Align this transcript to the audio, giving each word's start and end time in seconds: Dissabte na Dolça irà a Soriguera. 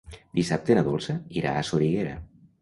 Dissabte 0.37 0.77
na 0.79 0.83
Dolça 0.87 1.15
irà 1.43 1.53
a 1.61 1.67
Soriguera. 1.69 2.17